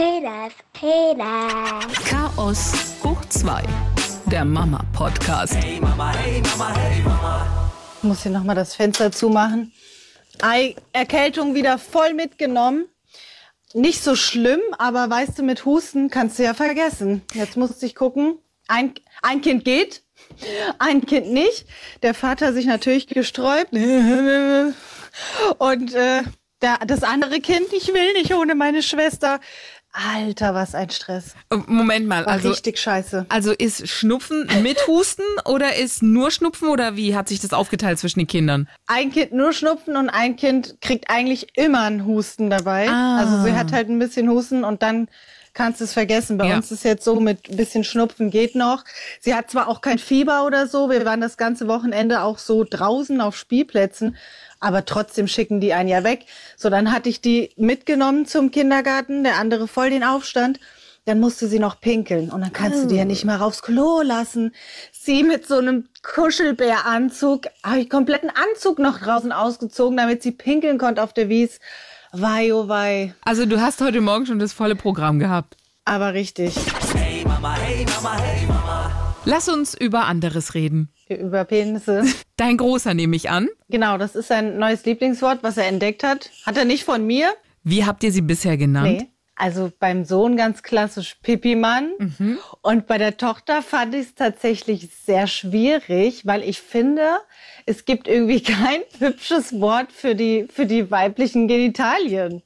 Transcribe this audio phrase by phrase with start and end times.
[0.00, 1.92] Peters, Peters.
[2.08, 2.72] Chaos
[3.04, 3.62] hoch 2.
[4.30, 5.54] Der Mama-Podcast.
[5.56, 7.70] Hey Mama, hey Mama, hey Mama.
[7.98, 9.74] Ich muss hier nochmal das Fenster zumachen.
[10.40, 12.86] Ei, Erkältung wieder voll mitgenommen.
[13.74, 17.20] Nicht so schlimm, aber weißt du, mit Husten kannst du ja vergessen.
[17.34, 18.38] Jetzt musste ich gucken.
[18.68, 20.02] Ein, ein Kind geht,
[20.78, 21.66] ein Kind nicht.
[22.02, 23.72] Der Vater sich natürlich gesträubt.
[25.58, 26.22] Und äh,
[26.62, 29.40] der, das andere Kind, ich will nicht ohne meine Schwester.
[29.92, 31.34] Alter, was ein Stress.
[31.66, 33.26] Moment mal, War also, richtig scheiße.
[33.28, 37.98] also ist Schnupfen mit Husten oder ist nur Schnupfen oder wie hat sich das aufgeteilt
[37.98, 38.68] zwischen den Kindern?
[38.86, 42.88] Ein Kind nur Schnupfen und ein Kind kriegt eigentlich immer einen Husten dabei.
[42.88, 43.18] Ah.
[43.18, 45.08] Also sie hat halt ein bisschen Husten und dann
[45.54, 46.38] kannst du es vergessen.
[46.38, 46.56] Bei Ja.
[46.56, 48.84] uns ist jetzt so mit ein bisschen Schnupfen geht noch.
[49.20, 50.88] Sie hat zwar auch kein Fieber oder so.
[50.88, 54.16] Wir waren das ganze Wochenende auch so draußen auf Spielplätzen.
[54.60, 56.26] Aber trotzdem schicken die einen ja weg.
[56.56, 60.60] So, dann hatte ich die mitgenommen zum Kindergarten, der andere voll den Aufstand.
[61.06, 64.02] Dann musste sie noch pinkeln und dann kannst du die ja nicht mal raufs Klo
[64.02, 64.54] lassen.
[64.92, 70.76] Sie mit so einem Kuschelbäranzug, habe ich kompletten Anzug noch draußen ausgezogen, damit sie pinkeln
[70.76, 71.58] konnte auf der Wies.
[72.12, 73.14] Wei, oh wei.
[73.22, 75.56] Also du hast heute Morgen schon das volle Programm gehabt.
[75.86, 76.54] Aber richtig.
[76.94, 79.14] Hey Mama, hey Mama, hey Mama.
[79.24, 80.92] Lass uns über anderes reden.
[81.14, 82.04] Über Penisse.
[82.36, 83.48] Dein Großer nehme ich an.
[83.68, 86.30] Genau, das ist sein neues Lieblingswort, was er entdeckt hat.
[86.46, 87.32] Hat er nicht von mir?
[87.62, 88.98] Wie habt ihr sie bisher genannt?
[88.98, 89.08] Nee.
[89.40, 91.92] Also beim Sohn ganz klassisch Pipi-Mann.
[92.60, 97.20] Und bei der Tochter fand ich es tatsächlich sehr schwierig, weil ich finde,
[97.64, 102.42] es gibt irgendwie kein hübsches Wort für die, für die weiblichen Genitalien.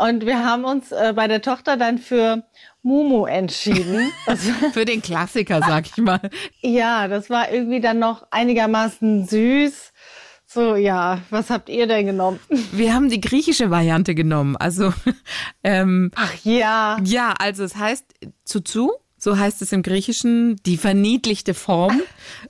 [0.00, 2.42] Und wir haben uns äh, bei der Tochter dann für
[2.82, 4.10] Mumu entschieden.
[4.72, 6.30] Für den Klassiker, sag ich mal.
[6.62, 9.92] ja, das war irgendwie dann noch einigermaßen süß.
[10.46, 12.40] So, ja, was habt ihr denn genommen?
[12.72, 14.56] Wir haben die griechische Variante genommen.
[14.56, 14.94] Also,
[15.62, 16.98] ähm, Ach ja.
[17.04, 18.06] ja, also es heißt
[18.44, 22.00] Zuzu, so heißt es im Griechischen, die verniedlichte Form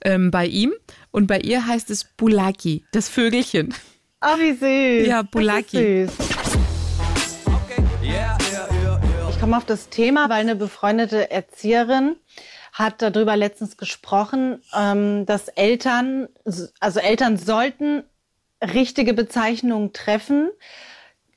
[0.04, 0.72] ähm, bei ihm.
[1.10, 3.74] Und bei ihr heißt es Bulaki, das Vögelchen.
[4.22, 5.08] Oh, wie süß.
[5.08, 6.06] Ja, Bulaki.
[6.06, 6.29] süß.
[9.40, 12.16] Komme auf das Thema, weil eine befreundete Erzieherin
[12.74, 16.28] hat darüber letztens gesprochen, ähm, dass Eltern,
[16.78, 18.02] also Eltern sollten
[18.62, 20.50] richtige Bezeichnungen treffen,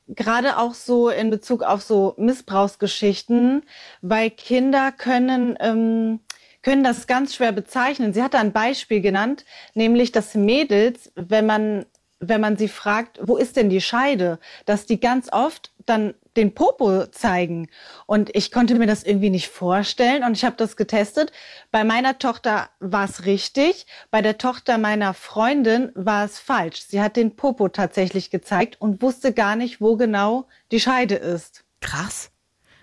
[0.10, 3.64] gerade auch so in Bezug auf so Missbrauchsgeschichten,
[4.02, 6.20] weil Kinder können ähm,
[6.62, 8.14] können das ganz schwer bezeichnen.
[8.14, 11.86] Sie hat da ein Beispiel genannt, nämlich dass Mädels, wenn man
[12.20, 16.54] wenn man sie fragt, wo ist denn die Scheide, dass die ganz oft dann den
[16.54, 17.68] Popo zeigen.
[18.06, 21.32] Und ich konnte mir das irgendwie nicht vorstellen und ich habe das getestet.
[21.72, 26.82] Bei meiner Tochter war es richtig, bei der Tochter meiner Freundin war es falsch.
[26.88, 31.64] Sie hat den Popo tatsächlich gezeigt und wusste gar nicht, wo genau die Scheide ist.
[31.82, 32.32] Krass.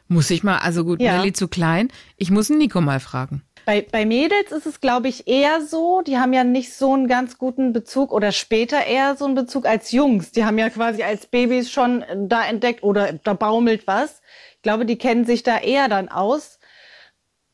[0.08, 1.16] Muss ich mal, also gut, Ja.
[1.16, 1.88] Nelly zu klein.
[2.16, 3.42] Ich muss Nico mal fragen.
[3.64, 7.08] Bei, bei Mädels ist es, glaube ich, eher so, die haben ja nicht so einen
[7.08, 10.32] ganz guten Bezug oder später eher so einen Bezug als Jungs.
[10.32, 14.22] Die haben ja quasi als Babys schon äh, da entdeckt oder da baumelt was.
[14.56, 16.58] Ich glaube, die kennen sich da eher dann aus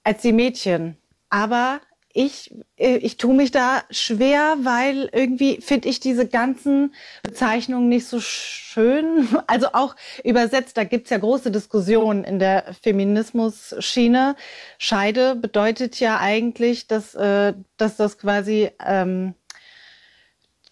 [0.05, 0.97] als die Mädchen.
[1.29, 1.81] Aber
[2.17, 8.07] ich, äh, ich tue mich da schwer, weil irgendwie finde ich diese ganzen Bezeichnungen nicht
[8.07, 9.29] so schön.
[9.47, 14.37] Also auch übersetzt, da gibt's ja große Diskussionen in der Feminismus-Schiene.
[14.79, 19.35] Scheide bedeutet ja eigentlich, dass, äh, dass das quasi ähm,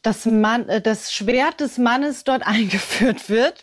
[0.04, 3.62] das, Mann, äh, das Schwert des Mannes dort eingeführt wird.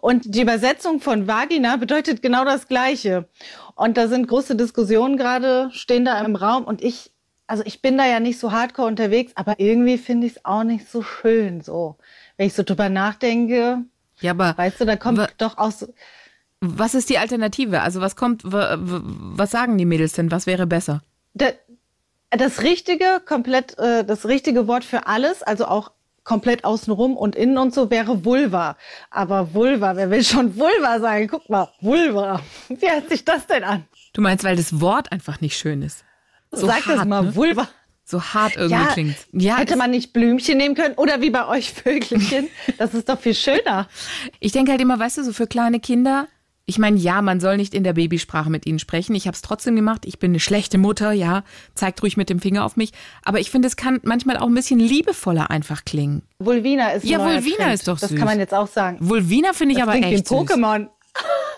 [0.00, 3.28] Und die Übersetzung von Vagina bedeutet genau das Gleiche.
[3.74, 6.64] Und da sind große Diskussionen gerade, stehen da im Raum.
[6.64, 7.10] Und ich,
[7.48, 10.62] also ich bin da ja nicht so hardcore unterwegs, aber irgendwie finde ich es auch
[10.62, 11.96] nicht so schön so.
[12.36, 13.78] Wenn ich so drüber nachdenke,
[14.20, 15.92] Ja, aber weißt du, da kommt doch auch so,
[16.60, 17.80] was ist die Alternative?
[17.82, 20.30] Also was kommt, wa- wa- was sagen die Mädels denn?
[20.30, 21.02] Was wäre besser?
[21.34, 21.52] Da-
[22.30, 25.92] das richtige, komplett, äh, das richtige Wort für alles, also auch
[26.24, 28.76] komplett außenrum und innen und so wäre Vulva.
[29.10, 31.26] Aber Vulva, wer will schon Vulva sagen?
[31.28, 32.40] Guck mal, Vulva.
[32.68, 33.84] Wie hört sich das denn an?
[34.12, 36.04] Du meinst, weil das Wort einfach nicht schön ist.
[36.50, 37.34] So Sag das hart, mal, ne?
[37.36, 37.68] Vulva.
[38.04, 39.16] So hart irgendwie klingt.
[39.32, 42.48] Ja, hätte das- man nicht Blümchen nehmen können oder wie bei euch Vögelchen.
[42.78, 43.86] Das ist doch viel schöner.
[44.40, 46.26] Ich denke halt immer, weißt du, so für kleine Kinder,
[46.64, 49.14] ich meine, ja, man soll nicht in der Babysprache mit ihnen sprechen.
[49.14, 50.04] Ich habe es trotzdem gemacht.
[50.04, 51.42] Ich bin eine schlechte Mutter, ja,
[51.74, 52.92] zeigt ruhig mit dem Finger auf mich.
[53.24, 56.22] Aber ich finde, es kann manchmal auch ein bisschen liebevoller einfach klingen.
[56.38, 57.74] Vulvina ist Ja, Vulvina Trend.
[57.74, 58.18] ist doch Das süß.
[58.18, 58.98] kann man jetzt auch sagen.
[59.00, 60.36] Vulvina finde ich Das aber klingt wie echt süß.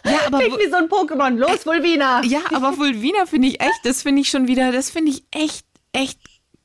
[0.04, 1.36] Ja, aber Klingt wie so ein Pokémon.
[1.36, 2.22] Los, Vulvina.
[2.24, 5.66] ja, aber Vulvina finde ich echt, das finde ich schon wieder, das finde ich echt,
[5.92, 6.18] echt,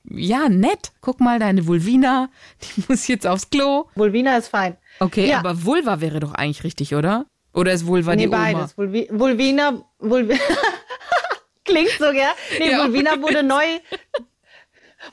[0.09, 0.91] ja, nett.
[1.01, 2.29] Guck mal, deine Vulvina,
[2.61, 3.89] die muss jetzt aufs Klo.
[3.95, 4.77] Vulvina ist fein.
[4.99, 5.39] Okay, Ja.
[5.39, 7.25] aber Vulva wäre doch eigentlich richtig, oder?
[7.53, 8.37] Oder ist Vulva nee, die Oma?
[8.37, 8.77] beides.
[8.77, 10.38] Vulvi Vulvina, Vulvi
[11.65, 12.23] klingt so, gell?
[12.59, 12.83] Nee, Ja.
[12.83, 13.63] Vulvina wurde neu,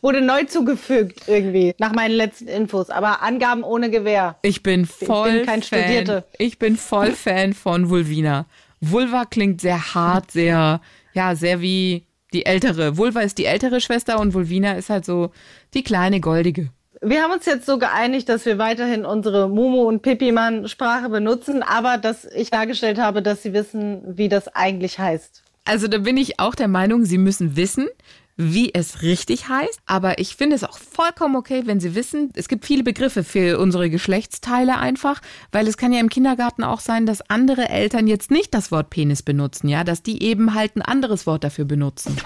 [0.01, 2.91] wurde neu zugefügt irgendwie, nach meinen letzten Infos.
[2.91, 4.37] Aber Angaben ohne Gewähr.
[4.43, 5.81] Ich bin voll kein Fan.
[5.81, 6.25] Studierte.
[6.39, 8.47] Ich bin voll Fan von Vulvina.
[8.81, 10.81] Vulva klingt sehr hart, sehr,
[11.13, 12.97] ja, sehr wie die ältere.
[12.97, 15.31] Vulva ist die ältere Schwester und Vulvina ist halt so
[15.75, 16.71] die kleine goldige.
[17.05, 21.99] Wir haben uns jetzt so geeinigt, dass wir weiterhin unsere Mumu und Pipimann-Sprache benutzen, aber
[21.99, 25.43] dass ich dargestellt habe, dass sie wissen, wie das eigentlich heißt.
[25.65, 27.89] Also da bin ich auch der Meinung, sie müssen wissen,
[28.37, 29.81] wie es richtig heißt.
[29.87, 33.59] Aber ich finde es auch vollkommen okay, wenn sie wissen, es gibt viele Begriffe für
[33.59, 35.21] unsere Geschlechtsteile einfach,
[35.51, 38.91] weil es kann ja im Kindergarten auch sein, dass andere Eltern jetzt nicht das Wort
[38.91, 42.17] Penis benutzen, ja, dass die eben halt ein anderes Wort dafür benutzen.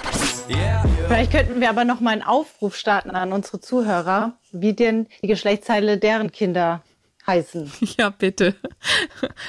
[1.09, 5.29] Vielleicht könnten wir aber noch mal einen Aufruf starten an unsere Zuhörer, wie denn die
[5.29, 6.83] Geschlechtsteile deren Kinder
[7.27, 7.73] heißen.
[7.99, 8.55] Ja, bitte.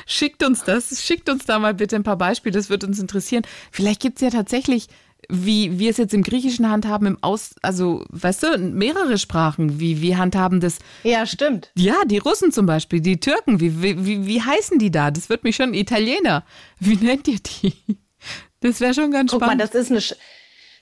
[0.05, 1.03] Schickt uns das.
[1.03, 2.53] Schickt uns da mal bitte ein paar Beispiele.
[2.53, 3.43] Das wird uns interessieren.
[3.71, 4.87] Vielleicht gibt's ja tatsächlich,
[5.29, 9.79] wie wir es jetzt im Griechischen handhaben, im Aus, also, weißt du, mehrere Sprachen.
[9.79, 11.71] Wie, wie handhaben das Ja, stimmt.
[11.75, 15.11] Ja, die Russen zum Beispiel, die Türken, wie, wie, wie, wie heißen die da?
[15.11, 16.43] Das wird mich schon Italiener.
[16.79, 17.73] Wie nennt ihr die?
[18.61, 19.61] Das wäre schon ganz Guck mal, spannend.
[19.61, 20.15] das ist eine, Sch-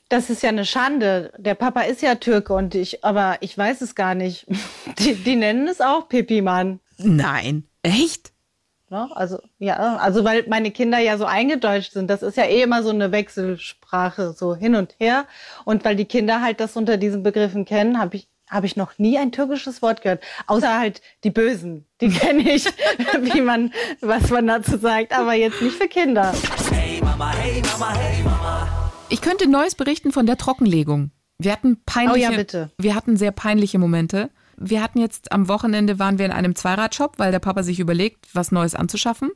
[0.09, 1.33] das ist ja eine Schande.
[1.37, 4.45] Der Papa ist ja Türke und ich, aber ich weiß es gar nicht.
[4.99, 6.79] Die, die nennen es auch Pipimann.
[6.97, 7.65] Nein.
[7.81, 8.31] Echt?
[8.89, 9.09] Ne?
[9.15, 12.07] Also, ja, also weil meine Kinder ja so eingedeutscht sind.
[12.09, 15.25] Das ist ja eh immer so eine Wechselsprache, so hin und her.
[15.63, 18.99] Und weil die Kinder halt das unter diesen Begriffen kennen, habe ich, habe ich noch
[18.99, 20.23] nie ein türkisches Wort gehört.
[20.45, 21.85] Außer halt die Bösen.
[21.99, 22.65] Die kenne ich,
[23.21, 25.17] wie man, was man dazu sagt.
[25.17, 26.33] Aber jetzt nicht für Kinder.
[29.09, 31.11] Ich könnte Neues berichten von der Trockenlegung.
[31.37, 32.69] Wir hatten peinliche, Oh ja, bitte.
[32.77, 34.29] wir hatten sehr peinliche Momente.
[34.57, 38.27] Wir hatten jetzt am Wochenende waren wir in einem Zweiradshop, weil der Papa sich überlegt,
[38.33, 39.31] was Neues anzuschaffen.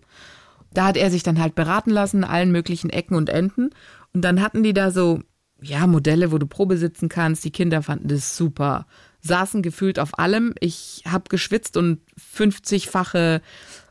[0.74, 3.72] Da hat er sich dann halt beraten lassen, allen möglichen Ecken und Enden.
[4.14, 5.22] Und dann hatten die da so,
[5.62, 7.44] ja, Modelle, wo du Probe sitzen kannst.
[7.44, 8.86] Die Kinder fanden das super.
[9.22, 10.54] Saßen gefühlt auf allem.
[10.60, 12.00] Ich habe geschwitzt und
[12.36, 13.42] 50-fache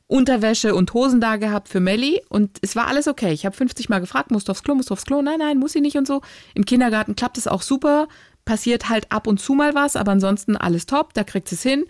[0.07, 3.31] Unterwäsche und Hosen da gehabt für Melli und es war alles okay.
[3.35, 5.21] Ich habe 50 Mal gefragt, musst du aufs Klo, musst du aufs Klo?
[5.21, 6.23] Nein, nein, muss sie nicht und so.
[6.55, 8.09] Im Kindergarten klappt es auch super,
[8.49, 11.63] passiert halt ab und zu mal was, aber ansonsten alles top, da kriegt sie es
[11.63, 11.85] hin.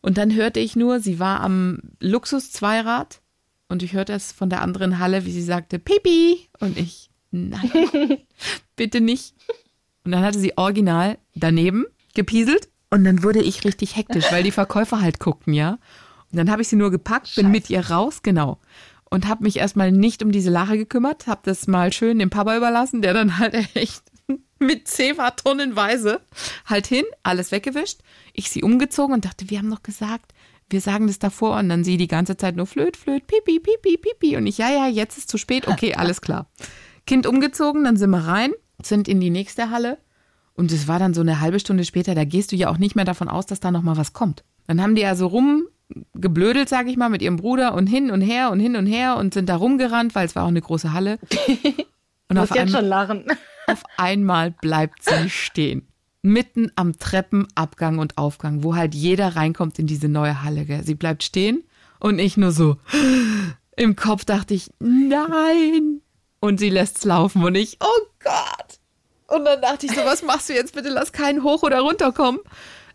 [0.00, 3.20] Und dann hörte ich nur, sie war am Luxus-Zweirad
[3.68, 6.48] und ich hörte es von der anderen Halle, wie sie sagte, Pipi.
[6.60, 8.22] Und ich, nein,
[8.74, 9.34] bitte nicht.
[10.02, 11.84] Und dann hatte sie original daneben
[12.14, 15.72] gepieselt und dann wurde ich richtig hektisch, weil die Verkäufer halt guckten, ja.
[16.32, 18.58] Und dann habe ich sie nur gepackt, bin mit ihr raus, genau.
[19.10, 22.56] Und habe mich erstmal nicht um diese Lache gekümmert, habe das mal schön dem Papa
[22.56, 24.04] überlassen, der dann halt echt
[24.66, 26.20] mit Zewa tonnenweise
[26.66, 28.00] halt hin, alles weggewischt.
[28.32, 30.32] Ich sie umgezogen und dachte, wir haben doch gesagt,
[30.70, 33.96] wir sagen das davor und dann sie die ganze Zeit nur flöt, flöt, pipi, pipi,
[33.96, 36.46] pipi und ich, ja, ja, jetzt ist zu spät, okay, alles klar.
[37.06, 38.52] Kind umgezogen, dann sind wir rein,
[38.82, 39.98] sind in die nächste Halle
[40.54, 42.96] und es war dann so eine halbe Stunde später, da gehst du ja auch nicht
[42.96, 44.44] mehr davon aus, dass da noch mal was kommt.
[44.66, 48.20] Dann haben die ja so rumgeblödelt, sag ich mal, mit ihrem Bruder und hin und
[48.20, 50.92] her und hin und her und sind da rumgerannt, weil es war auch eine große
[50.92, 51.18] Halle.
[52.28, 53.24] Und auf einmal, schon lachen.
[53.66, 55.88] auf einmal bleibt sie stehen.
[56.22, 60.64] Mitten am Treppenabgang und Aufgang, wo halt jeder reinkommt in diese neue Halle.
[60.64, 60.84] Gell?
[60.84, 61.64] Sie bleibt stehen
[62.00, 62.76] und ich nur so.
[63.76, 66.00] Im Kopf dachte ich, nein.
[66.40, 68.78] Und sie lässt's laufen und ich, oh Gott.
[69.28, 70.74] Und dann dachte ich so, was machst du jetzt?
[70.74, 72.40] Bitte lass keinen hoch oder runterkommen.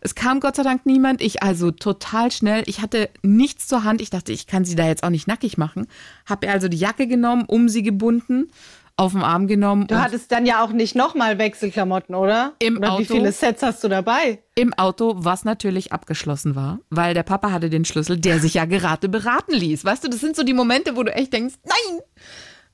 [0.00, 1.22] Es kam Gott sei Dank niemand.
[1.22, 2.62] Ich also total schnell.
[2.66, 4.02] Ich hatte nichts zur Hand.
[4.02, 5.86] Ich dachte, ich kann sie da jetzt auch nicht nackig machen.
[6.26, 8.50] Hab ihr also die Jacke genommen, um sie gebunden,
[8.96, 9.86] auf den Arm genommen.
[9.88, 12.52] Du hattest dann ja auch nicht nochmal Wechselklamotten, oder?
[12.60, 13.14] Im oder wie Auto.
[13.14, 14.42] viele Sets hast du dabei?
[14.54, 18.66] Im Auto, was natürlich abgeschlossen war, weil der Papa hatte den Schlüssel, der sich ja
[18.66, 19.84] gerade beraten ließ.
[19.84, 21.98] Weißt du, das sind so die Momente, wo du echt denkst, nein!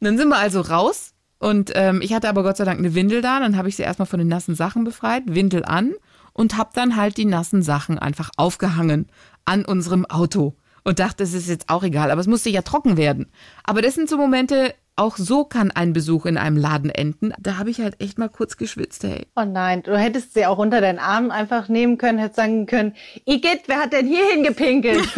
[0.01, 2.95] Und dann sind wir also raus und ähm, ich hatte aber Gott sei Dank eine
[2.95, 3.41] Windel da.
[3.41, 5.95] Dann habe ich sie erstmal von den nassen Sachen befreit, Windel an
[6.35, 9.09] und habe dann halt die nassen Sachen einfach aufgehangen
[9.47, 12.97] an unserem Auto und dachte, es ist jetzt auch egal, aber es musste ja trocken
[12.97, 13.31] werden.
[13.65, 17.33] Aber das sind so Momente, auch so kann ein Besuch in einem Laden enden.
[17.39, 19.27] Da habe ich halt echt mal kurz geschwitzt, ey.
[19.35, 22.95] Oh nein, du hättest sie auch unter deinen Arm einfach nehmen können, hättest sagen können,
[23.25, 25.09] Igitt, wer hat denn hier hingepinkelt?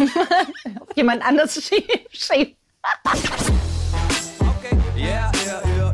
[0.79, 1.99] Auf jemand anders schieben.
[2.09, 2.55] schieben.
[4.39, 5.93] Okay, yeah, yeah, yeah,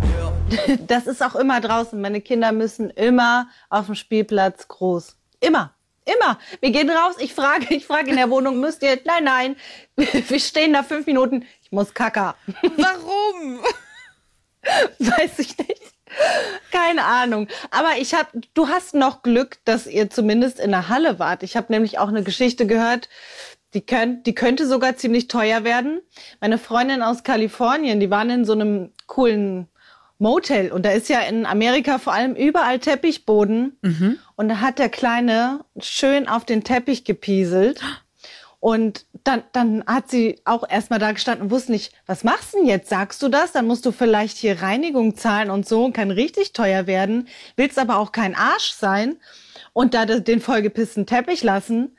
[0.68, 0.78] yeah.
[0.88, 2.00] Das ist auch immer draußen.
[2.00, 5.16] Meine Kinder müssen immer auf dem Spielplatz groß.
[5.40, 5.74] Immer.
[6.16, 6.40] Immer.
[6.62, 7.16] Wir gehen raus.
[7.20, 9.00] Ich frage, ich frage in der Wohnung, müsst ihr?
[9.06, 9.56] Nein, nein.
[9.96, 11.46] Wir stehen da fünf Minuten.
[11.62, 12.36] Ich muss kacker.
[12.78, 13.60] Warum?
[15.00, 15.94] Weiß ich nicht.
[16.72, 17.48] Keine Ahnung.
[17.72, 21.44] Aber ich hab, du hast noch Glück, dass ihr zumindest in der Halle wart.
[21.44, 23.10] Ich habe nämlich auch eine Geschichte gehört.
[23.76, 26.02] Die, könnt, die könnte sogar ziemlich teuer werden.
[26.42, 29.68] Meine Freundin aus Kalifornien, die waren in so einem coolen
[30.20, 33.78] Motel und da ist ja in Amerika vor allem überall Teppichboden
[34.36, 37.82] und da hat der Kleine schön auf den Teppich gepieselt
[38.60, 42.58] und dann, dann hat sie auch erstmal da gestanden und wusste nicht, was machst du
[42.58, 42.90] denn jetzt?
[42.90, 43.54] Sagst du das?
[43.54, 47.28] Dann musst du vielleicht hier Reinigung zahlen und so und kann richtig teuer werden.
[47.56, 49.18] Willst aber auch kein Arsch sein
[49.72, 51.96] und da den vollgepissten Teppich lassen.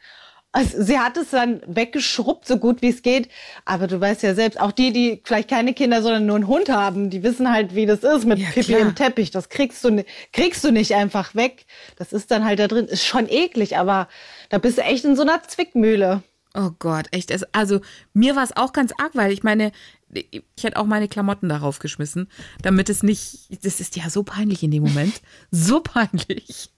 [0.53, 3.29] Also sie hat es dann weggeschrubbt, so gut wie es geht.
[3.65, 6.69] Aber du weißt ja selbst, auch die, die vielleicht keine Kinder, sondern nur einen Hund
[6.69, 8.81] haben, die wissen halt, wie das ist mit Ja, Pipi klar.
[8.81, 9.31] im Teppich.
[9.31, 11.67] Das kriegst du, kriegst du nicht einfach weg.
[11.97, 12.87] Das ist dann halt da drin.
[12.87, 14.09] Ist schon eklig, aber
[14.49, 16.23] da bist du echt in so einer Zwickmühle.
[16.55, 17.31] Oh Gott, echt.
[17.31, 17.81] Es- Also
[18.13, 19.71] mir war es auch ganz arg, weil ich meine,
[20.13, 22.29] ich hätte auch meine Klamotten darauf geschmissen,
[22.63, 23.65] damit es nicht.
[23.65, 25.21] Das ist ja so peinlich in dem Moment.
[25.53, 26.71] So peinlich.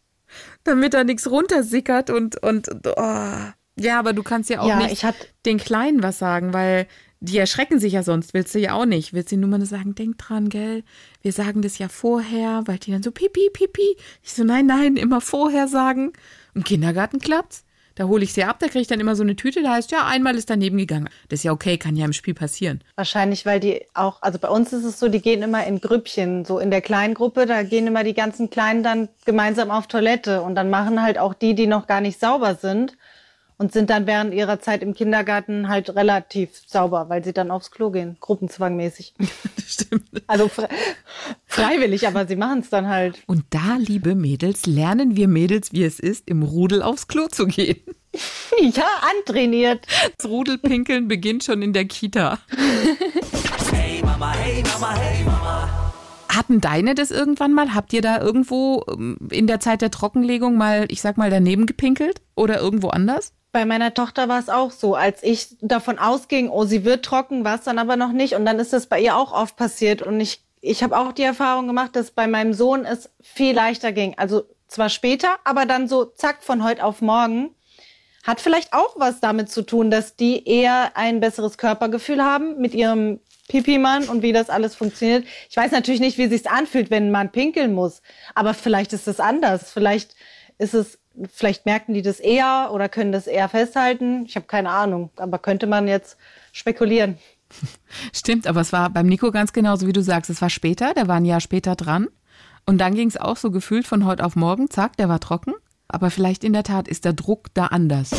[0.64, 3.37] Damit da nichts runtersickert und, und, und oh.
[3.79, 6.87] Ja, aber du kannst ja auch Ja, nicht ich hatte- den Kleinen was sagen, weil
[7.21, 9.12] die erschrecken sich ja sonst, willst du ja auch nicht.
[9.12, 10.83] Willst du nur mal sagen, denk dran, gell?
[11.23, 13.97] Wir sagen das ja vorher, weil die dann so pipi, pipi.
[14.23, 16.12] Ich so, nein, nein, immer vorher sagen.
[16.55, 17.64] Im Kindergarten klappt's.
[17.95, 19.91] Da hole ich sie ab, da kriege ich dann immer so eine Tüte, da heißt,
[19.93, 21.11] ja, einmal ist daneben gegangen.
[21.29, 22.83] Das ist ja okay, kann ja im Spiel passieren.
[22.97, 26.47] Wahrscheinlich, weil die auch, also bei uns ist es so, die gehen immer in Grüppchen,
[26.47, 30.41] so in der kleinen Gruppe, da gehen immer die ganzen Kleinen dann gemeinsam auf Toilette
[30.41, 32.97] und dann machen halt auch die, die noch gar nicht sauber sind
[33.62, 37.71] und sind dann während ihrer Zeit im Kindergarten halt relativ sauber, weil sie dann aufs
[37.71, 39.14] Klo gehen, gruppenzwangmäßig.
[39.64, 40.02] Stimmt.
[40.26, 40.69] Also fre
[41.47, 43.23] freiwillig, aber sie machen es dann halt.
[43.28, 47.47] Und da, liebe Mädels, lernen wir Mädels, wie es ist, im Rudel aufs Klo zu
[47.47, 47.81] gehen.
[48.61, 48.85] Ja,
[49.16, 49.87] antrainiert.
[50.19, 52.38] Das Rudelpinkeln beginnt schon in der Kita.
[53.73, 55.92] Hey Mama, hey Mama, hey Mama.
[56.28, 57.75] Hatten deine das irgendwann mal?
[57.75, 61.64] Habt ihr da irgendwo ähm, in der Zeit der Trockenlegung mal, ich sag mal, daneben
[61.64, 62.21] gepinkelt?
[62.35, 63.33] Oder irgendwo anders?
[63.52, 67.44] Bei meiner Tochter war es auch so, als ich davon ausging, oh, sie wird trocken,
[67.44, 68.35] war es dann aber noch nicht.
[68.35, 70.00] Und dann ist das bei ihr auch oft passiert.
[70.00, 73.92] Und ich, ich habe auch die Erfahrung gemacht, dass bei meinem Sohn es viel leichter
[73.92, 74.16] ging.
[74.16, 77.54] Also zwar später, aber dann so zack von heute auf morgen.
[78.23, 82.73] Hat vielleicht auch was damit zu tun, dass die eher ein besseres Körpergefühl haben mit
[82.73, 85.26] ihrem Pipi-Mann und wie das alles funktioniert.
[85.50, 88.00] Ich weiß natürlich nicht, wie sich's anfühlt, wenn Mann pinkeln muss.
[88.35, 89.73] Aber vielleicht ist es anders.
[89.73, 90.14] Vielleicht
[90.59, 90.99] ist es,
[91.33, 94.25] vielleicht merken die das eher oder können das eher festhalten.
[94.26, 95.11] Ich habe keine Ahnung.
[95.16, 96.16] Aber könnte man jetzt
[96.52, 97.19] spekulieren.
[98.12, 100.31] Stimmt, aber es war beim Nico ganz genauso, wie du sagst.
[100.31, 102.09] Es war später, der war ein Jahr später dran.
[102.64, 105.52] Und dann ging es auch so gefühlt von heute auf morgen, zack, der war trocken.
[105.88, 108.12] Aber vielleicht in der Tat ist der Druck da anders.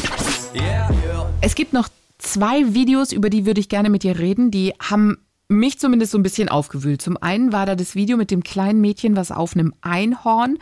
[0.53, 1.29] Yeah, yeah.
[1.41, 4.51] Es gibt noch zwei Videos, über die würde ich gerne mit dir reden.
[4.51, 7.01] Die haben mich zumindest so ein bisschen aufgewühlt.
[7.01, 10.57] Zum einen war da das Video mit dem kleinen Mädchen, was auf einem Einhorn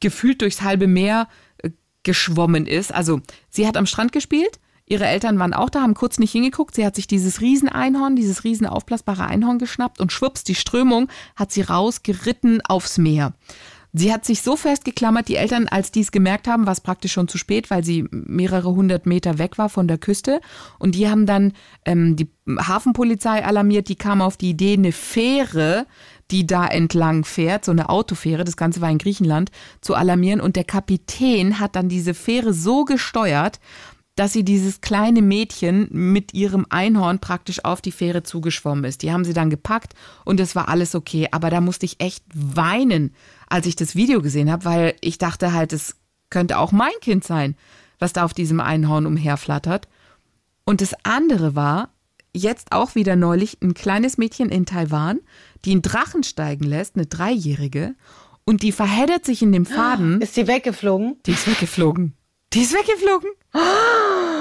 [0.00, 1.70] gefühlt durchs halbe Meer äh,
[2.02, 2.92] geschwommen ist.
[2.92, 4.60] Also sie hat am Strand gespielt.
[4.86, 6.74] Ihre Eltern waren auch da, haben kurz nicht hingeguckt.
[6.74, 11.52] Sie hat sich dieses Rieseneinhorn, dieses riesen aufblasbare Einhorn geschnappt und schwupps, die Strömung hat
[11.52, 13.34] sie rausgeritten aufs Meer.
[13.92, 17.12] Sie hat sich so festgeklammert, die Eltern, als die es gemerkt haben, war es praktisch
[17.12, 20.40] schon zu spät, weil sie mehrere hundert Meter weg war von der Küste.
[20.78, 21.52] Und die haben dann
[21.84, 25.86] ähm, die Hafenpolizei alarmiert, die kam auf die Idee, eine Fähre,
[26.30, 30.40] die da entlang fährt, so eine Autofähre, das Ganze war in Griechenland, zu alarmieren.
[30.40, 33.60] Und der Kapitän hat dann diese Fähre so gesteuert,
[34.16, 39.02] dass sie dieses kleine Mädchen mit ihrem Einhorn praktisch auf die Fähre zugeschwommen ist.
[39.02, 39.94] Die haben sie dann gepackt
[40.24, 41.28] und es war alles okay.
[41.30, 43.14] Aber da musste ich echt weinen,
[43.48, 45.96] als ich das Video gesehen habe, weil ich dachte halt, es
[46.28, 47.56] könnte auch mein Kind sein,
[47.98, 49.88] was da auf diesem Einhorn umherflattert.
[50.64, 51.88] Und das andere war,
[52.34, 55.20] jetzt auch wieder neulich, ein kleines Mädchen in Taiwan,
[55.64, 57.94] die einen Drachen steigen lässt, eine Dreijährige,
[58.44, 60.20] und die verheddert sich in dem Faden.
[60.20, 61.18] Ist sie weggeflogen?
[61.26, 62.14] Die ist weggeflogen.
[62.52, 63.30] Die ist weggeflogen.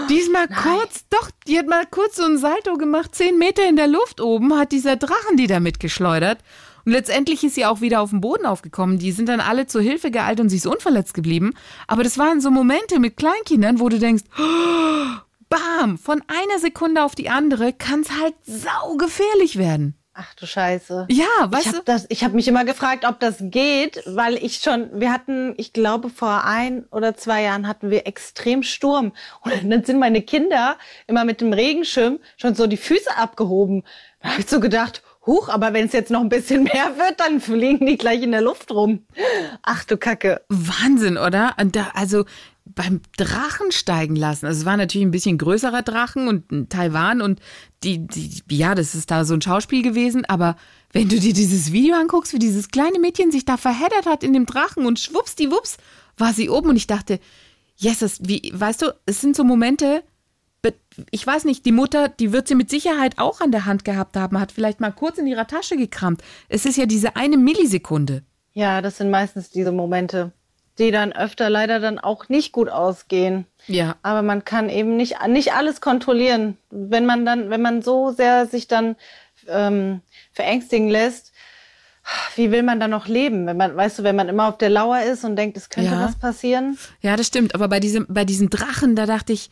[0.10, 3.68] Die ist mal kurz, doch, die hat mal kurz so ein Salto gemacht, zehn Meter
[3.68, 6.40] in der Luft oben, hat dieser Drachen die da mitgeschleudert.
[6.86, 8.98] Und letztendlich ist sie auch wieder auf den Boden aufgekommen.
[8.98, 11.54] Die sind dann alle zur Hilfe geeilt und sie ist unverletzt geblieben.
[11.86, 14.24] Aber das waren so Momente mit Kleinkindern, wo du denkst,
[15.50, 19.96] bam, von einer Sekunde auf die andere kann es halt saugefährlich werden.
[20.14, 21.08] Ach du Scheiße.
[21.10, 21.84] Ja, Ich weißt habe du?
[21.86, 25.72] das, ich habe mich immer gefragt, ob das geht, weil ich schon, wir hatten, ich
[25.72, 30.78] glaube vor ein oder zwei Jahren hatten wir extrem Sturm und dann sind meine Kinder
[31.08, 33.84] immer mit dem Regenschirm schon so die Füße abgehoben.
[34.22, 37.20] Da habe ich so gedacht, huch, aber wenn es jetzt noch ein bisschen mehr wird,
[37.22, 39.06] dann fliegen die gleich in der Luft rum.
[39.64, 40.42] Ach du Kacke.
[40.50, 41.56] Wahnsinn, oder?
[41.62, 42.26] Und da, also
[42.76, 44.46] beim Drachen steigen lassen.
[44.46, 47.40] Also es war natürlich ein bisschen größerer Drachen und Taiwan und
[47.84, 50.56] die, die, ja, das ist da so ein Schauspiel gewesen, aber
[50.92, 54.34] wenn du dir dieses Video anguckst, wie dieses kleine Mädchen sich da verheddert hat in
[54.34, 55.78] dem Drachen und schwuppsdiwupps
[56.18, 57.20] war sie oben und ich dachte,
[57.76, 60.04] Jesus, wie, weißt du, es sind so Momente,
[61.12, 64.18] ich weiß nicht, die Mutter, die wird sie mit Sicherheit auch an der Hand gehabt
[64.18, 66.22] haben, hat vielleicht mal kurz in ihrer Tasche gekramt.
[66.50, 68.24] Es ist ja diese eine Millisekunde.
[68.54, 70.34] Ja, das sind meistens diese Momente,
[70.80, 73.46] die dann öfter leider dann auch nicht gut ausgehen.
[73.68, 73.98] Ja.
[74.02, 76.58] Aber man kann eben nicht, nicht alles kontrollieren.
[76.70, 78.96] Wenn man dann, wenn man so sehr sich dann
[79.48, 81.34] ähm, verängstigen lässt,
[82.36, 83.46] wie will man dann noch leben?
[83.46, 85.92] Wenn man, weißt du, wenn man immer auf der Lauer ist und denkt, es könnte
[85.92, 86.06] Ja.
[86.06, 86.78] was passieren.
[87.02, 87.54] Ja, das stimmt.
[87.54, 89.50] Aber bei diesem, bei diesem Drachen, da dachte ich,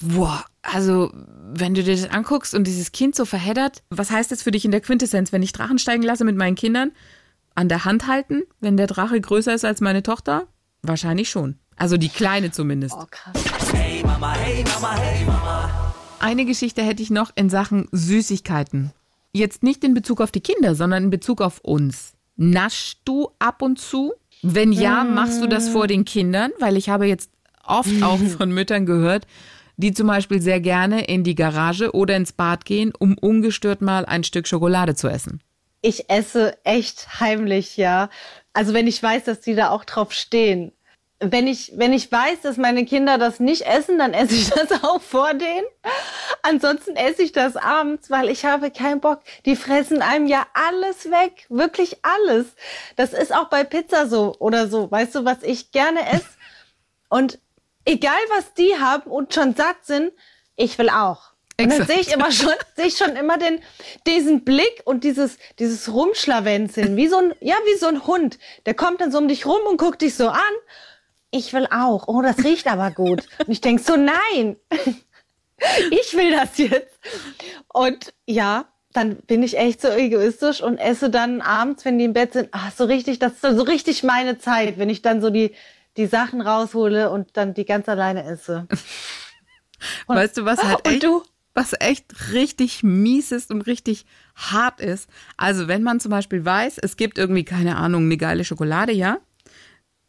[0.00, 1.10] boah, also
[1.52, 4.64] wenn du dir das anguckst und dieses Kind so verheddert, was heißt das für dich
[4.64, 6.92] in der Quintessenz, wenn ich Drachen steigen lasse mit meinen Kindern?
[7.54, 10.46] An der Hand halten, wenn der Drache größer ist als meine Tochter?
[10.86, 11.56] Wahrscheinlich schon.
[11.76, 12.94] Also die kleine zumindest.
[12.98, 13.34] Oh, krass.
[16.18, 18.92] Eine Geschichte hätte ich noch in Sachen Süßigkeiten.
[19.32, 22.14] Jetzt nicht in Bezug auf die Kinder, sondern in Bezug auf uns.
[22.36, 24.14] Naschst du ab und zu?
[24.42, 26.52] Wenn ja, machst du das vor den Kindern?
[26.58, 27.30] Weil ich habe jetzt
[27.64, 29.26] oft auch von Müttern gehört,
[29.76, 34.06] die zum Beispiel sehr gerne in die Garage oder ins Bad gehen, um ungestört mal
[34.06, 35.40] ein Stück Schokolade zu essen.
[35.82, 38.08] Ich esse echt heimlich, ja.
[38.52, 40.72] Also wenn ich weiß, dass die da auch drauf stehen.
[41.18, 44.70] Wenn ich, wenn ich weiß, dass meine Kinder das nicht essen, dann esse ich das
[44.84, 45.66] auch vor denen.
[46.42, 49.20] Ansonsten esse ich das abends, weil ich habe keinen Bock.
[49.46, 51.46] Die fressen einem ja alles weg.
[51.48, 52.46] Wirklich alles.
[52.96, 54.90] Das ist auch bei Pizza so oder so.
[54.90, 56.26] Weißt du, was ich gerne esse?
[57.08, 57.38] Und
[57.86, 60.12] egal was die haben und schon satt sind,
[60.56, 61.32] ich will auch.
[61.58, 63.60] Und dann sehe ich immer schon, sehe ich schon immer den,
[64.06, 68.38] diesen Blick und dieses, dieses Rumschlawenzeln, wie so ein, ja, wie so ein Hund.
[68.66, 70.40] Der kommt dann so um dich rum und guckt dich so an.
[71.30, 72.08] Ich will auch.
[72.08, 73.26] Oh, das riecht aber gut.
[73.38, 74.56] Und ich denk so, nein.
[75.90, 76.98] Ich will das jetzt.
[77.72, 82.12] Und ja, dann bin ich echt so egoistisch und esse dann abends, wenn die im
[82.12, 85.30] Bett sind, ach, so richtig, das ist so richtig meine Zeit, wenn ich dann so
[85.30, 85.54] die,
[85.96, 88.66] die Sachen raushole und dann die ganz alleine esse.
[90.06, 91.22] weißt du, was halt Und echt, du?
[91.54, 95.08] was echt richtig mies ist und richtig hart ist?
[95.36, 99.18] Also, wenn man zum Beispiel weiß, es gibt irgendwie, keine Ahnung, eine geile Schokolade, ja,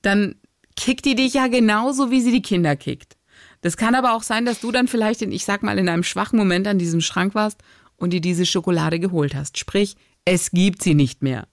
[0.02, 0.36] dann
[0.78, 3.18] kickt die dich ja genauso, wie sie die Kinder kickt.
[3.62, 6.04] Das kann aber auch sein, dass du dann vielleicht in, ich sag mal, in einem
[6.04, 7.62] schwachen Moment an diesem Schrank warst
[7.98, 9.58] und dir diese Schokolade geholt hast.
[9.58, 11.48] Sprich, es gibt sie nicht mehr.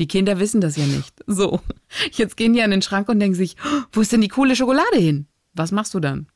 [0.00, 1.14] Die Kinder wissen das ja nicht.
[1.26, 1.60] So,
[2.12, 4.56] jetzt gehen die an den Schrank und denken sich, "Oh, wo ist denn die coole
[4.56, 5.26] Schokolade hin?
[5.52, 6.26] Was machst du dann?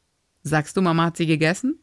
[0.43, 1.81] Sagst du, Mama hat sie gegessen?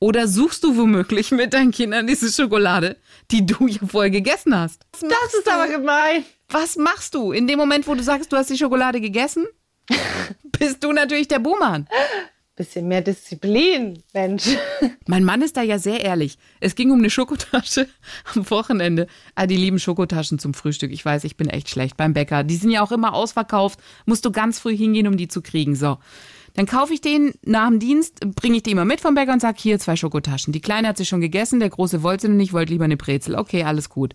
[0.00, 2.96] Oder suchst du womöglich mit deinen Kindern diese Schokolade,
[3.30, 4.84] die du ja vorher gegessen hast?
[4.92, 6.24] Das ist aber gemein.
[6.48, 9.46] Was machst du in dem Moment, wo du sagst, du hast die Schokolade gegessen?
[10.58, 11.88] Bist du natürlich der Buhmann.
[12.56, 14.56] Bisschen mehr Disziplin, Mensch.
[15.08, 16.38] Mein Mann ist da ja sehr ehrlich.
[16.60, 17.88] Es ging um eine Schokotasche
[18.34, 19.08] am Wochenende.
[19.34, 20.92] Ah, die lieben Schokotaschen zum Frühstück.
[20.92, 22.44] Ich weiß, ich bin echt schlecht beim Bäcker.
[22.44, 23.80] Die sind ja auch immer ausverkauft.
[24.06, 25.74] Musst du ganz früh hingehen, um die zu kriegen.
[25.74, 25.98] So.
[26.54, 29.40] Dann kaufe ich den nach dem Dienst, bringe ich die immer mit vom Bäcker und
[29.40, 30.52] sage, hier zwei Schokotaschen.
[30.52, 32.96] Die Kleine hat sie schon gegessen, der Große wollte sie noch nicht, wollte lieber eine
[32.96, 33.34] Brezel.
[33.34, 34.14] Okay, alles gut.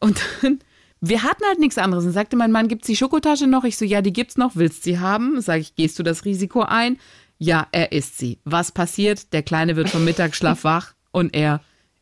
[0.00, 0.58] Und dann,
[1.00, 2.04] wir hatten halt nichts anderes.
[2.04, 3.64] Dann sagte mein Mann, gibt's die Schokotasche noch?
[3.64, 4.56] Ich so, ja, die gibt's noch.
[4.56, 5.40] Willst sie haben?
[5.40, 6.98] Sag ich, gehst du das Risiko ein?
[7.38, 8.38] Ja, er isst sie.
[8.44, 9.32] Was passiert?
[9.32, 11.60] Der Kleine wird vom Mittagsschlaf wach und er,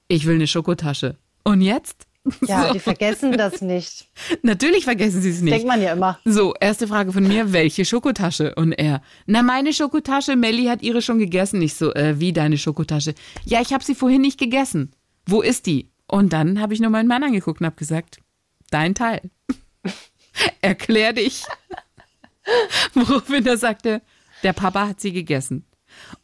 [0.08, 1.16] ich will eine Schokotasche.
[1.44, 2.06] Und jetzt?
[2.46, 2.72] Ja, So.
[2.74, 4.08] die vergessen das nicht.
[4.42, 5.54] Natürlich vergessen sie es nicht.
[5.54, 6.18] Denkt man ja immer.
[6.24, 8.54] So, erste Frage von mir, welche Schokotasche?
[8.56, 11.62] Und er, na meine Schokotasche, Melli hat ihre schon gegessen.
[11.62, 13.14] Ich so, äh, wie deine Schokotasche?
[13.44, 14.90] Ja, ich habe sie vorhin nicht gegessen.
[15.24, 15.88] Wo ist die?
[16.06, 18.18] Und dann habe ich nur meinen Mann angeguckt und habe gesagt,
[18.70, 19.30] dein Teil.
[20.60, 21.44] Erklär dich.
[22.94, 24.02] Woraufhin er sagte,
[24.42, 25.64] der Papa hat sie gegessen.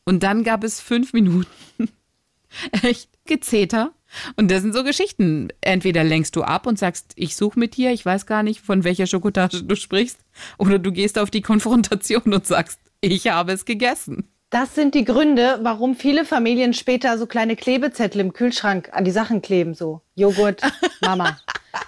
[0.05, 1.47] Und dann gab es fünf Minuten
[2.83, 3.93] echt Gezeter.
[4.37, 5.49] Und das sind so Geschichten.
[5.61, 8.85] Entweder lenkst du ab und sagst, ich suche mit dir, ich weiß gar nicht, von
[8.85, 10.19] welcher Schokotasche du sprichst.
[10.59, 14.29] Oder du gehst auf die Konfrontation und sagst, ich habe es gegessen.
[14.51, 19.11] Das sind die Gründe, warum viele Familien später so kleine Klebezettel im Kühlschrank an die
[19.11, 19.75] Sachen kleben.
[19.75, 20.63] So Joghurt,
[21.01, 21.37] Mama,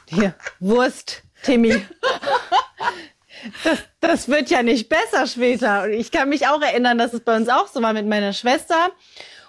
[0.08, 1.80] hier, Wurst, Timmy.
[3.64, 5.84] Das, das wird ja nicht besser später.
[5.84, 8.32] Und ich kann mich auch erinnern, dass es bei uns auch so war mit meiner
[8.32, 8.90] Schwester.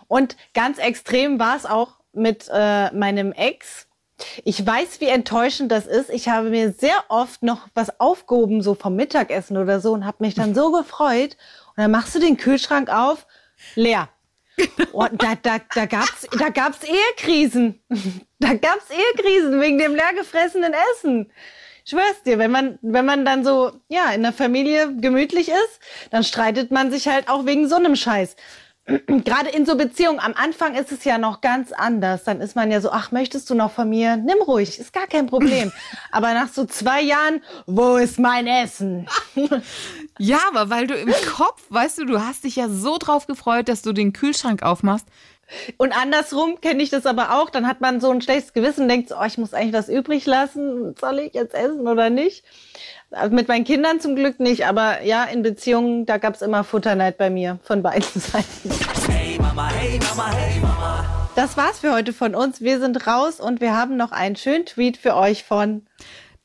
[0.07, 3.87] Und ganz extrem war es auch mit äh, meinem Ex.
[4.43, 6.09] Ich weiß, wie enttäuschend das ist.
[6.09, 10.17] Ich habe mir sehr oft noch was aufgehoben, so vom Mittagessen oder so, und habe
[10.19, 11.37] mich dann so gefreut.
[11.69, 13.27] Und dann machst du den Kühlschrank auf,
[13.75, 14.09] leer.
[14.91, 17.81] Und da, da, da gab's, da gab's Ehekrisen.
[18.39, 21.31] Da gab's Ehekrisen wegen dem leer gefressenen Essen.
[21.83, 25.79] Ich schwör's dir, wenn man, wenn man dann so, ja, in der Familie gemütlich ist,
[26.11, 28.35] dann streitet man sich halt auch wegen so einem Scheiß.
[29.07, 32.23] Gerade in so Beziehungen, am Anfang ist es ja noch ganz anders.
[32.23, 34.15] Dann ist man ja so, ach, möchtest du noch von mir?
[34.15, 35.73] Nimm ruhig, ist gar kein Problem.
[36.11, 39.07] Aber nach so zwei Jahren, wo ist mein Essen?
[40.19, 43.69] Ja, aber weil du im Kopf, weißt du, du hast dich ja so drauf gefreut,
[43.69, 45.05] dass du den Kühlschrank aufmachst.
[45.77, 47.49] Und andersrum kenne ich das aber auch.
[47.49, 49.89] Dann hat man so ein schlechtes Gewissen und denkt, so, oh, ich muss eigentlich was
[49.89, 50.95] übrig lassen.
[50.99, 52.43] Soll ich jetzt essen oder nicht?
[53.11, 57.17] Also mit meinen Kindern zum Glück nicht, aber ja, in Beziehungen, da gab's immer Futterneid
[57.17, 58.69] bei mir von beiden Seiten.
[59.09, 61.05] Hey Mama, hey Mama, hey Mama.
[61.35, 62.61] Das war's für heute von uns.
[62.61, 65.85] Wir sind raus und wir haben noch einen schönen Tweet für euch von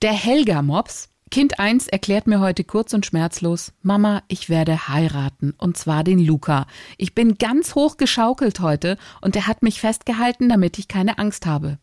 [0.02, 1.11] Der Helga Mops.
[1.32, 6.18] Kind 1 erklärt mir heute kurz und schmerzlos, Mama, ich werde heiraten, und zwar den
[6.18, 6.66] Luca.
[6.98, 11.46] Ich bin ganz hoch geschaukelt heute und er hat mich festgehalten, damit ich keine Angst
[11.46, 11.78] habe.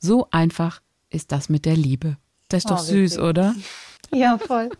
[0.00, 2.16] So einfach ist das mit der Liebe.
[2.48, 3.54] Das ist doch Oh, wie süß, oder?
[4.12, 4.70] Ja, voll.